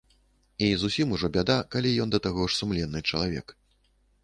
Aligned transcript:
І 0.57 0.69
зусім 0.83 1.11
ужо 1.17 1.29
бяда, 1.35 1.57
калі 1.77 1.93
ён 2.07 2.15
да 2.17 2.21
таго 2.29 2.49
ж 2.49 2.59
сумленны 2.63 3.05
чалавек. 3.09 3.57